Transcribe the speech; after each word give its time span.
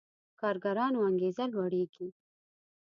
کارګرانو 0.41 0.99
انګېزه 1.09 1.45
لوړېږي. 1.53 2.07